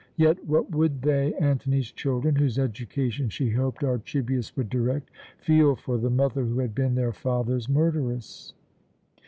Yet, 0.15 0.43
what 0.47 0.71
would 0.71 1.03
they, 1.03 1.31
Antony's 1.35 1.91
children, 1.91 2.35
whose 2.35 2.57
education 2.57 3.29
she 3.29 3.51
hoped 3.51 3.83
Archibius 3.83 4.57
would 4.57 4.67
direct, 4.67 5.11
feel 5.37 5.75
for 5.75 5.99
the 5.99 6.09
mother 6.09 6.43
who 6.43 6.57
had 6.57 6.73
been 6.73 6.95
their 6.95 7.13
father's 7.13 7.69
murderess? 7.69 8.55